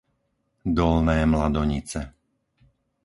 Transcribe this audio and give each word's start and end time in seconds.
Dolné 0.77 1.19
Mladonice 1.31 2.01